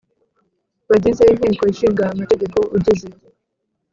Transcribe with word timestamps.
bagize 0.89 1.23
Inteko 1.33 1.63
Ishinga 1.73 2.03
Amategeko 2.13 2.57
ugize 2.75 3.07